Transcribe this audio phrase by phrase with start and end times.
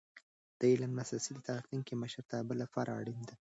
[0.59, 3.35] د علم لاسرسی د راتلونکي مشرتابه لپاره اړینه ده.